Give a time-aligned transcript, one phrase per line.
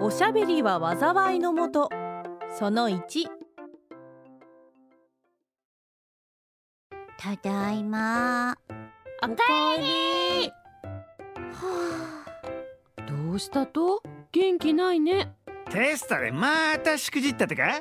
[0.00, 1.90] おしゃべりは災いのもと。
[2.56, 3.26] その1
[7.18, 8.56] ただいま。
[9.22, 9.34] おか
[9.76, 10.52] えり。
[11.52, 13.04] はあ。
[13.06, 14.02] どうしたと？
[14.30, 15.34] 元気ないね。
[15.70, 17.78] テストでまたしくじったってか？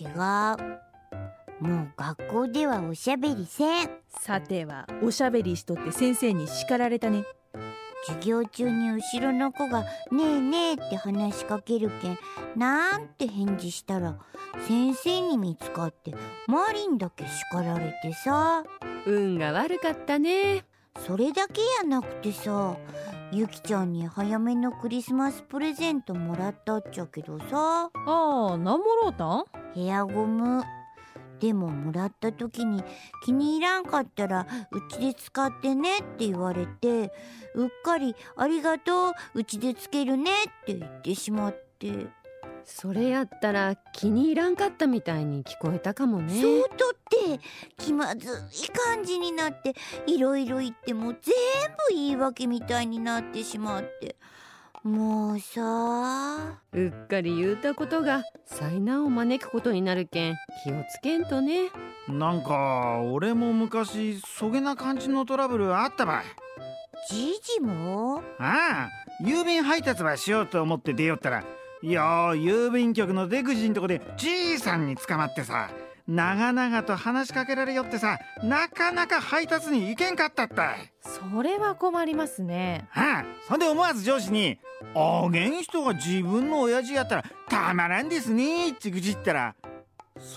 [0.00, 1.64] 違う。
[1.64, 3.90] もう学校ではおしゃべりせん。
[4.08, 7.24] さてはおしゃべりしとって先生に叱られたね
[8.06, 9.82] 授業中に後ろの子が
[10.12, 12.18] 「ねえねえ」って話しかけるけん
[12.56, 14.16] なんて返事したら
[14.66, 16.14] 先生に見つかって
[16.46, 18.64] マリンだけ叱られてさ
[19.06, 20.64] 運が悪かったね。
[21.06, 22.76] それだけやなくてさ
[23.30, 27.90] ゆきちゃんに早めのクリスマスプレゼントもらったっちゃけどさ。
[27.94, 29.44] ああ何もろうたん？
[29.74, 30.64] ヘアゴム
[31.40, 32.82] でももらった時に
[33.24, 37.12] 気に入らんかったらうちで使ってねって言われて
[37.54, 42.06] うっかりありがとううちでつけるねって言ってしまって。
[42.70, 46.38] それやったら気に入らんかったみたいに聞こえたかもね。
[46.38, 47.40] そうとって
[47.78, 49.74] 気まずい感じになって
[50.06, 51.22] いろいろ言っても全部
[51.94, 54.16] 言い訳みたいになってしまって。
[54.82, 55.60] もうさ
[56.72, 60.34] うっかり言うたことが災難を招くことになるけん
[60.64, 61.70] 気をつけんとね。
[62.08, 66.24] なんか俺も昔そげな感じのトラブルあったばい。
[67.10, 68.22] じいじも？
[68.38, 71.42] ああ郵便配達ばしようと思って出よったら
[71.82, 72.02] いや
[72.32, 75.70] 郵便局の出口んとこでじいさんに捕まってさ
[76.06, 80.92] 長々と話しかけられよってさなかなか配達に行けんかったったい。
[81.00, 82.86] それは困りますね。
[82.90, 84.58] はあそんで思わず上司に
[84.94, 89.54] 「あげん人が自分の親父やったらたまらんですね」って愚痴ったら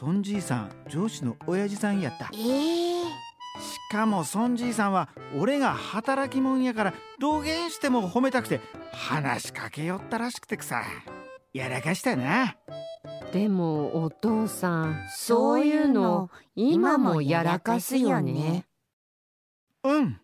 [0.02, 2.30] 孫じいさん上司の親父さんやった。
[2.34, 5.10] えー、しかも孫じいさんは
[5.40, 10.84] 俺が働き者やからどげんしても褒めたくて話しかけよったらしくてくさ。
[11.54, 12.56] やらかしたな。
[13.34, 18.66] でもお父さんそういうの今もやらかすよね。
[19.84, 20.22] うん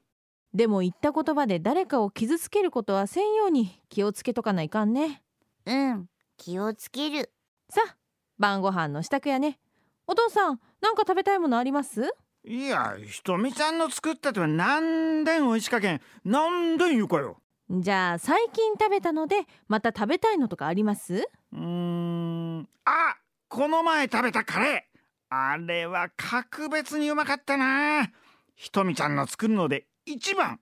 [0.57, 5.21] でも言った言葉で誰かを傷つけることはせんように気をつけとかないかんね。
[5.67, 7.31] うん気をつける。
[7.69, 7.95] さあ
[8.39, 9.59] 晩ご飯の支度やね。
[10.07, 12.11] お父さんなんか食べたいものあります？
[12.43, 16.01] いやひとみちゃんの作ったとはなんでん美味しかけん。
[16.25, 17.37] なんでん言うかよ。
[17.69, 21.29] じゃあ最近食べたのでまた食べたいのとかあります？
[21.53, 22.67] うーん。
[22.85, 23.15] あ
[23.47, 25.35] この前食べたカレー。
[25.35, 28.09] あれは格別にうまかったな。
[28.55, 30.57] ひとみちゃんの作るので一番。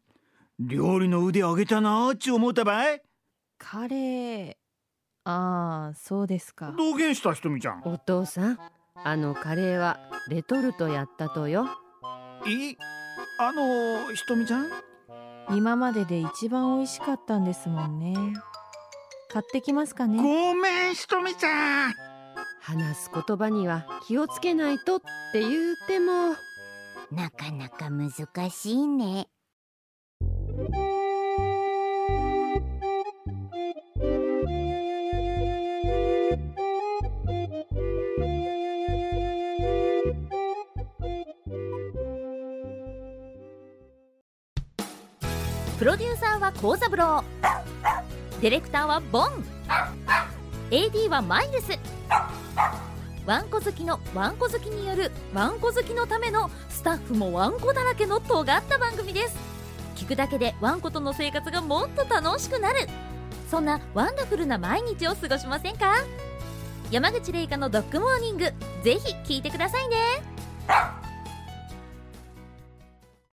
[0.59, 3.01] 料理の腕上げたなーっち思うたばい。
[3.59, 4.55] カレー
[5.23, 6.73] ああそうですか。
[6.75, 7.83] どげんしたひとみちゃん。
[7.85, 8.59] お父さん
[9.03, 11.67] あのカレーはレトルトやったとよ。
[12.47, 12.75] い。
[13.39, 14.69] あのひとみちゃん。
[15.51, 18.15] 今までで一番美味しかったんですもんね。
[19.29, 20.17] 買ってきますかね。
[20.17, 21.93] ごめんひとみちゃん。
[22.61, 24.99] 話す言葉には気をつけないとっ
[25.33, 26.35] て言うても。
[27.11, 28.11] なかなか難
[28.49, 29.27] しいね
[45.85, 47.23] プロデューサーは幸三郎。
[48.41, 49.45] ディレクターはボン。
[50.71, 51.77] AD はマイルス。
[53.27, 59.37] ワンコ好きのワンコ好きによるワンコ好きのためのスタッフもワンコだらけの尖った番組です。
[59.95, 62.89] 聞くだけでワンコとの生活がもっと楽しくなる。
[63.51, 65.97] そんなワンダフルな毎日を過ごしませんか？
[66.89, 68.45] 山口玲香のドッグモーニング
[68.81, 69.97] ぜひ聞いてくださいね。